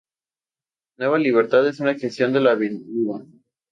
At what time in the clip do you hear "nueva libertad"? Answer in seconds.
0.97-1.67